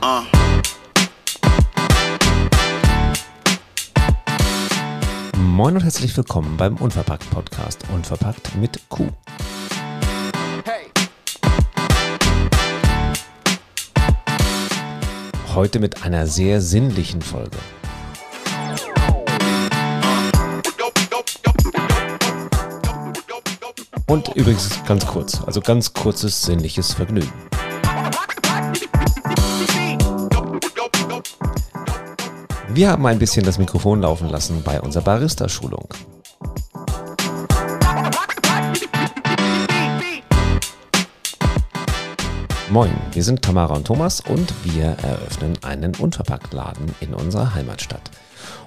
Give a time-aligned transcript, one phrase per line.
[0.00, 0.22] Uh.
[5.36, 7.82] Moin und herzlich willkommen beim Unverpackt Podcast.
[7.92, 9.08] Unverpackt mit Q.
[15.54, 17.58] Heute mit einer sehr sinnlichen Folge.
[24.06, 27.47] Und übrigens ganz kurz, also ganz kurzes sinnliches Vergnügen.
[32.78, 35.88] Wir haben ein bisschen das Mikrofon laufen lassen bei unserer Barista-Schulung.
[42.70, 48.12] Moin, wir sind Tamara und Thomas und wir eröffnen einen Unverpacktladen in unserer Heimatstadt.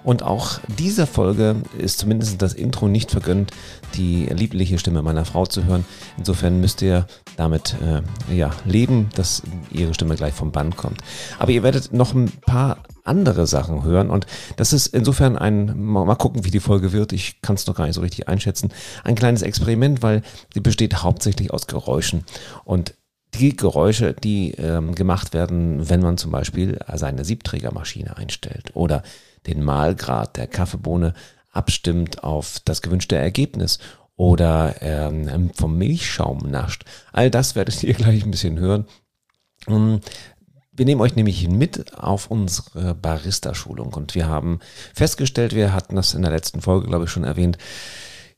[0.03, 3.51] Und auch dieser Folge ist zumindest das Intro nicht vergönnt,
[3.95, 5.85] die liebliche Stimme meiner Frau zu hören.
[6.17, 7.05] Insofern müsst ihr
[7.37, 11.01] damit äh, ja, leben, dass ihre Stimme gleich vom Band kommt.
[11.39, 16.15] Aber ihr werdet noch ein paar andere Sachen hören und das ist insofern ein, mal
[16.15, 18.69] gucken, wie die Folge wird, ich kann es noch gar nicht so richtig einschätzen,
[19.03, 20.21] ein kleines Experiment, weil
[20.53, 22.23] sie besteht hauptsächlich aus Geräuschen
[22.63, 22.93] und
[23.35, 29.03] die Geräusche, die ähm, gemacht werden, wenn man zum Beispiel seine Siebträgermaschine einstellt oder
[29.47, 31.13] den Mahlgrad der Kaffeebohne
[31.51, 33.79] abstimmt auf das gewünschte Ergebnis
[34.15, 36.85] oder ähm, vom Milchschaum nascht.
[37.11, 38.85] All das werdet ihr gleich ein bisschen hören.
[39.67, 40.01] Ähm,
[40.73, 44.59] wir nehmen euch nämlich mit auf unsere Barista-Schulung und wir haben
[44.93, 47.57] festgestellt, wir hatten das in der letzten Folge, glaube ich, schon erwähnt,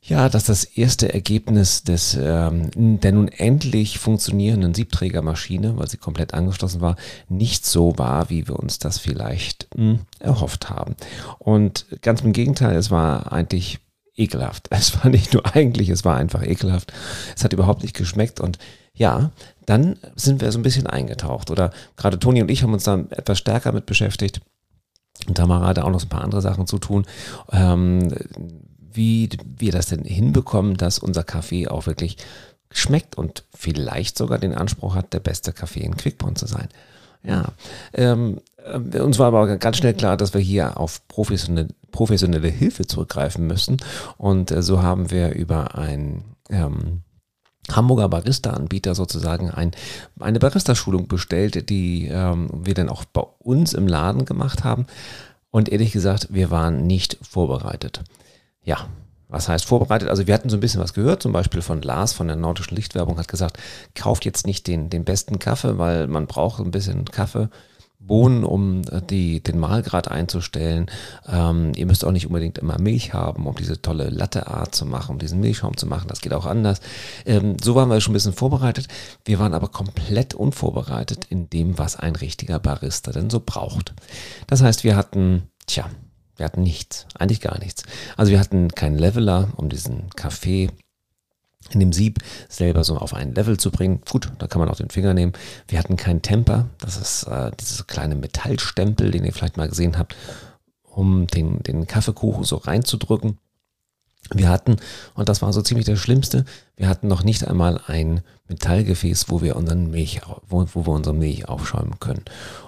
[0.06, 6.34] ja, dass das erste Ergebnis des ähm, der nun endlich funktionierenden Siebträgermaschine, weil sie komplett
[6.34, 6.96] angeschlossen war,
[7.30, 10.94] nicht so war, wie wir uns das vielleicht mh, hm, erhofft haben.
[11.38, 13.78] Und ganz im Gegenteil, es war eigentlich
[14.14, 14.68] ekelhaft.
[14.70, 16.92] Es war nicht nur eigentlich, es war einfach ekelhaft.
[17.34, 18.58] Es hat überhaupt nicht geschmeckt und
[18.92, 19.30] ja,
[19.64, 21.50] dann sind wir so ein bisschen eingetaucht.
[21.50, 24.42] Oder gerade Toni und ich haben uns dann etwas stärker mit beschäftigt.
[25.26, 27.06] Und Tamara hatte auch noch ein paar andere Sachen zu tun.
[27.50, 28.14] Ähm,
[28.94, 32.16] wie wir das denn hinbekommen, dass unser Kaffee auch wirklich
[32.70, 36.68] schmeckt und vielleicht sogar den Anspruch hat, der beste Kaffee in Quickborn zu sein.
[37.22, 37.52] Ja,
[37.94, 42.86] ähm, äh, uns war aber ganz schnell klar, dass wir hier auf professionelle, professionelle Hilfe
[42.86, 43.78] zurückgreifen müssen.
[44.18, 47.02] Und äh, so haben wir über ein ähm,
[47.72, 49.70] Hamburger Barista-Anbieter sozusagen ein,
[50.20, 54.86] eine Barista-Schulung bestellt, die ähm, wir dann auch bei uns im Laden gemacht haben.
[55.50, 58.02] Und ehrlich gesagt, wir waren nicht vorbereitet
[58.64, 58.88] ja,
[59.28, 60.08] was heißt vorbereitet?
[60.08, 62.76] Also wir hatten so ein bisschen was gehört, zum Beispiel von Lars von der Nordischen
[62.76, 63.58] Lichtwerbung hat gesagt,
[63.94, 67.48] kauft jetzt nicht den, den besten Kaffee, weil man braucht ein bisschen Kaffee.
[68.06, 70.90] Bohnen, um äh, die, den Mahlgrad einzustellen.
[71.26, 75.12] Ähm, ihr müsst auch nicht unbedingt immer Milch haben, um diese tolle Latteart zu machen,
[75.12, 76.08] um diesen Milchschaum zu machen.
[76.08, 76.80] Das geht auch anders.
[77.24, 78.88] Ähm, so waren wir schon ein bisschen vorbereitet.
[79.24, 83.94] Wir waren aber komplett unvorbereitet in dem, was ein richtiger Barista denn so braucht.
[84.46, 85.86] Das heißt, wir hatten, tja,
[86.36, 87.84] wir hatten nichts, eigentlich gar nichts.
[88.16, 90.70] Also wir hatten keinen Leveler, um diesen Kaffee
[91.70, 92.18] in dem Sieb
[92.48, 94.00] selber so auf ein Level zu bringen.
[94.08, 95.32] Gut, da kann man auch den Finger nehmen.
[95.68, 99.98] Wir hatten keinen Temper, das ist äh, dieses kleine Metallstempel, den ihr vielleicht mal gesehen
[99.98, 100.14] habt,
[100.82, 103.38] um den, den Kaffeekuchen so reinzudrücken.
[104.32, 104.76] Wir hatten,
[105.14, 106.44] und das war so ziemlich das Schlimmste,
[106.76, 111.14] wir hatten noch nicht einmal ein Metallgefäß, wo wir unseren Milch, wo, wo wir unsere
[111.14, 112.24] Milch aufschäumen können.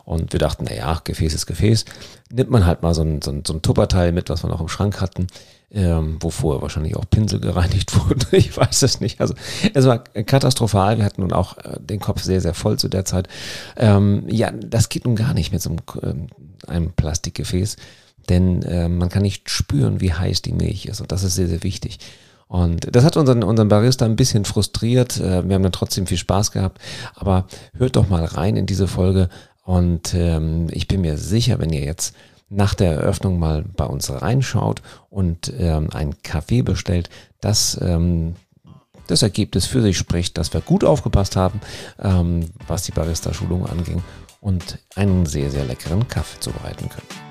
[0.06, 1.84] Und wir dachten, naja, Gefäß ist Gefäß.
[2.30, 4.60] Nimmt man halt mal so ein, so ein, so ein Tupperteil mit, was wir noch
[4.60, 5.26] im Schrank hatten,
[5.70, 8.24] ähm, wo vorher wahrscheinlich auch Pinsel gereinigt wurden.
[8.30, 9.20] Ich weiß es nicht.
[9.20, 9.34] Also
[9.74, 10.96] es war katastrophal.
[10.96, 13.28] Wir hatten nun auch äh, den Kopf sehr, sehr voll zu der Zeit.
[13.76, 16.28] Ähm, ja, das geht nun gar nicht mit so einem,
[16.66, 17.76] äh, einem Plastikgefäß
[18.28, 21.46] denn äh, man kann nicht spüren, wie heiß die Milch ist und das ist sehr,
[21.48, 21.98] sehr wichtig.
[22.48, 25.18] Und das hat unseren, unseren Barista ein bisschen frustriert.
[25.18, 26.80] Äh, wir haben dann trotzdem viel Spaß gehabt.
[27.14, 27.46] Aber
[27.76, 29.28] hört doch mal rein in diese Folge.
[29.66, 32.14] Und ähm, ich bin mir sicher, wenn ihr jetzt
[32.48, 37.10] nach der Eröffnung mal bei uns reinschaut und ähm, einen Kaffee bestellt,
[37.40, 38.36] dass ähm,
[39.08, 41.60] das Ergebnis für sich spricht, dass wir gut aufgepasst haben,
[42.00, 44.04] ähm, was die Barista-Schulung anging
[44.40, 47.25] und einen sehr, sehr leckeren Kaffee zubereiten können.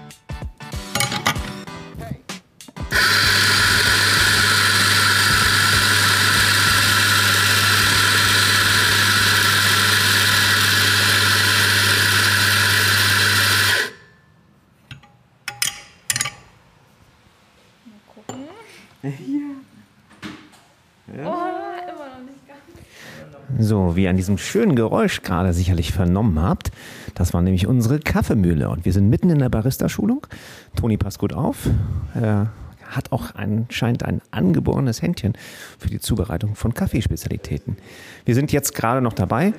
[23.65, 26.69] So, wie ihr an diesem schönen Geräusch gerade sicherlich vernommen habt,
[27.15, 30.27] das war nämlich unsere Kaffeemühle und wir sind mitten in der Barista-Schulung.
[30.75, 31.67] Toni passt gut auf.
[32.13, 32.51] Er
[32.87, 35.33] hat auch anscheinend ein angeborenes Händchen
[35.79, 37.77] für die Zubereitung von Kaffeespezialitäten.
[38.23, 39.53] Wir sind jetzt gerade noch dabei,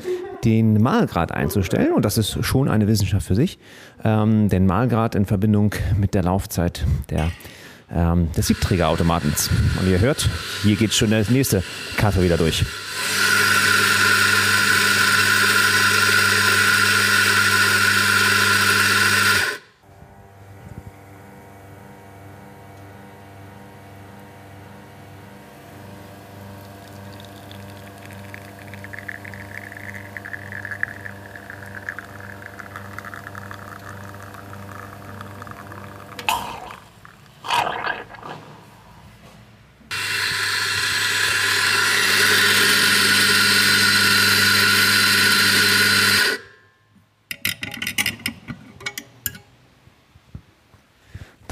[0.44, 3.58] den Mahlgrad einzustellen und das ist schon eine Wissenschaft für sich.
[4.04, 7.32] Ähm, den Mahlgrad in Verbindung mit der Laufzeit der
[7.92, 9.50] ähm, des Siebträgerautomatens.
[9.80, 10.28] Und ihr hört,
[10.62, 11.64] hier geht schon der nächste
[11.96, 12.64] Kaffee wieder durch.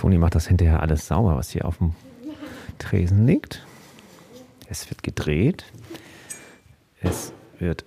[0.05, 1.95] Toni macht das hinterher alles sauber, was hier auf dem
[2.79, 3.65] Tresen liegt.
[4.69, 5.65] Es wird gedreht.
[7.01, 7.87] Es wird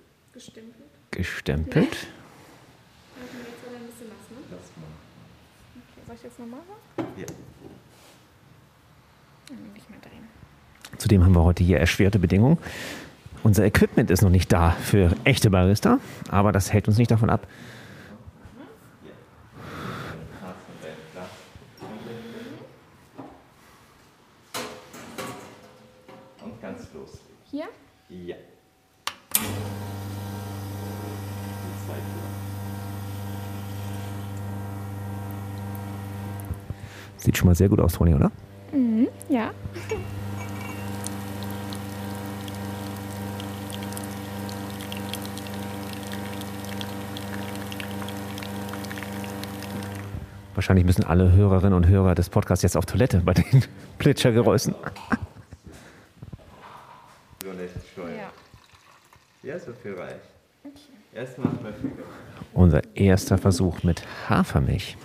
[1.12, 1.86] Gestempelt.
[1.86, 2.08] Okay,
[6.08, 6.58] soll ich jetzt nochmal?
[6.96, 7.26] Ja.
[9.48, 9.56] Dann
[10.02, 10.24] drehen.
[10.98, 12.58] Zudem haben wir heute hier erschwerte Bedingungen.
[13.44, 17.30] Unser Equipment ist noch nicht da für echte Barista, aber das hält uns nicht davon
[17.30, 17.46] ab.
[26.58, 27.20] Und ganz los.
[27.44, 27.66] Hier?
[28.08, 28.34] Ja.
[28.34, 29.44] Die.
[37.16, 38.32] Sieht schon mal sehr gut aus, Toni, oder?
[38.72, 39.50] Mhm, ja.
[50.54, 53.62] Wahrscheinlich müssen alle Hörerinnen und Hörer des Podcasts jetzt auf Toilette bei den
[53.98, 54.74] Plätschergeräuschen.
[59.82, 60.20] Viel reicht.
[61.14, 62.02] Erst macht man Finger.
[62.52, 64.96] Unser erster Versuch mit Hafermilch.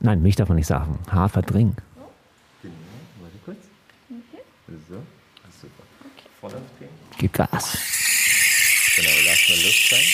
[0.00, 0.98] Nein, Milch darf man nicht sagen.
[1.10, 1.76] Haferdrink.
[2.62, 2.74] Genau,
[3.20, 3.58] warte kurz.
[4.88, 5.02] So,
[5.60, 5.82] super.
[6.40, 6.90] Voll aufdrehen.
[7.18, 7.78] Gib Gas.
[8.96, 10.06] Genau, lass mal Luft sein.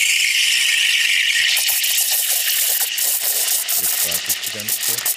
[3.79, 5.15] Jetzt wartest du ganz kurz.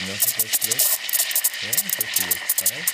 [0.00, 0.90] Noch etwas Luft.
[1.62, 2.84] Ja, so viel Luft rein.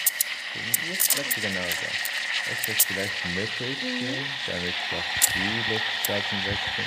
[0.54, 2.15] Und Jetzt bleibst du genau so.
[2.48, 6.86] Jetzt wird vielleicht mittig stehen, damit auch die Luftblasen weg sind.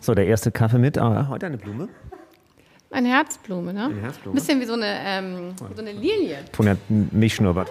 [0.00, 0.96] So, der erste Kaffee mit.
[0.96, 1.88] Ah, heute eine Blume.
[2.90, 3.84] Eine Herzblume, ne?
[3.84, 4.34] Eine Herzblume.
[4.34, 6.38] Bisschen wie so eine, ähm, so eine Lilie.
[6.52, 7.70] Toni hat Milch schnurbert.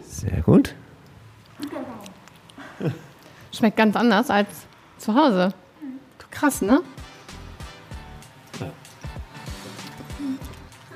[0.00, 0.74] Sehr gut.
[3.52, 4.48] Schmeckt ganz anders als
[4.98, 5.52] zu Hause.
[6.30, 6.80] Krass, ne?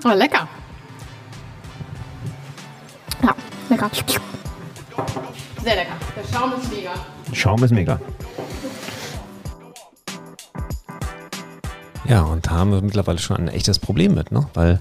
[0.04, 0.48] Oh, lecker.
[3.22, 3.34] Ja,
[3.68, 3.90] lecker.
[5.62, 5.96] Sehr lecker.
[6.16, 6.92] Der Schaum ist mega.
[7.32, 8.00] Schaum ist mega.
[12.08, 14.48] Ja, und da haben wir mittlerweile schon ein echtes Problem mit, ne?
[14.54, 14.78] Weil,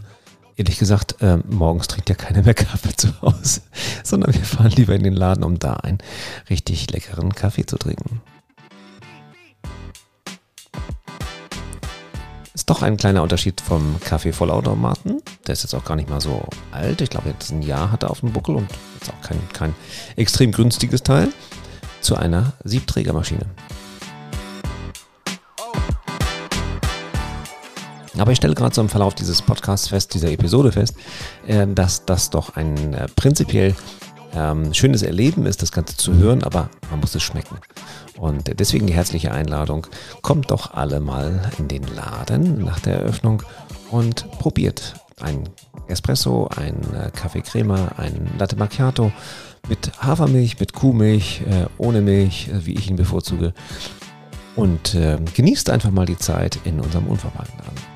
[0.55, 3.61] ehrlich gesagt, ähm, morgens trinkt ja keiner mehr Kaffee zu Hause,
[4.03, 5.99] sondern wir fahren lieber in den Laden, um da einen
[6.49, 8.21] richtig leckeren Kaffee zu trinken.
[12.53, 15.21] Ist doch ein kleiner Unterschied vom Kaffee-Vollautomaten.
[15.45, 17.01] Der ist jetzt auch gar nicht mal so alt.
[17.01, 19.75] Ich glaube, jetzt ein Jahr hat er auf dem Buckel und jetzt auch kein, kein
[20.15, 21.29] extrem günstiges Teil
[22.00, 23.45] zu einer Siebträgermaschine.
[28.17, 30.95] Aber ich stelle gerade so im Verlauf dieses Podcasts fest, dieser Episode fest,
[31.48, 33.75] äh, dass das doch ein äh, prinzipiell
[34.34, 37.57] ähm, schönes Erleben ist, das Ganze zu hören, aber man muss es schmecken.
[38.17, 39.88] Und deswegen die herzliche Einladung,
[40.22, 43.43] kommt doch alle mal in den Laden nach der Eröffnung
[43.91, 45.50] und probiert ein
[45.88, 49.12] Espresso, ein äh, Kaffee Crema, ein Latte Macchiato
[49.67, 53.53] mit Hafermilch, mit Kuhmilch, äh, ohne Milch, wie ich ihn bevorzuge.
[54.55, 57.94] Und äh, genießt einfach mal die Zeit in unserem Unverpacktladen.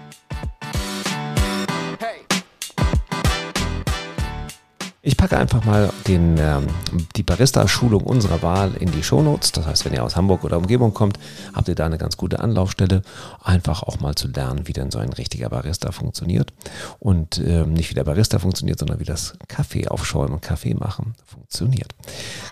[5.10, 6.68] Ich packe einfach mal den, ähm,
[7.16, 9.52] die Barista-Schulung unserer Wahl in die Shownotes.
[9.54, 11.18] Das heißt, wenn ihr aus Hamburg oder Umgebung kommt,
[11.56, 13.02] habt ihr da eine ganz gute Anlaufstelle.
[13.44, 16.54] Einfach auch mal zu lernen, wie denn so ein richtiger Barista funktioniert.
[17.00, 21.16] Und ähm, nicht wie der Barista funktioniert, sondern wie das Kaffee aufschäumen und Kaffee machen
[21.26, 21.96] funktioniert.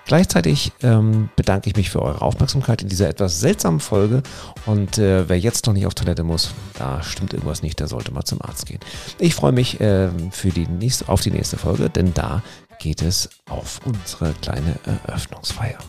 [0.08, 4.24] Gleichzeitig ähm, bedanke ich mich für eure Aufmerksamkeit in dieser etwas seltsamen Folge.
[4.66, 8.12] Und äh, wer jetzt noch nicht auf Toilette muss, da stimmt irgendwas nicht, der sollte
[8.12, 8.80] mal zum Arzt gehen.
[9.20, 12.42] Ich freue mich äh, für die nächste, auf die nächste Folge, denn da
[12.80, 15.80] geht es auf unsere kleine Eröffnungsfeier.